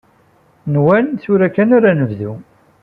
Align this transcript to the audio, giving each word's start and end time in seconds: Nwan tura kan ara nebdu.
Nwan 0.73 1.05
tura 1.21 1.47
kan 1.55 1.69
ara 1.77 1.91
nebdu. 1.99 2.31